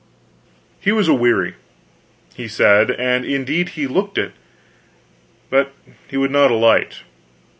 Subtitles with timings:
[0.79, 1.53] He was aweary,
[2.33, 4.31] he said, and indeed he looked it;
[5.51, 5.73] but
[6.07, 7.03] he would not alight.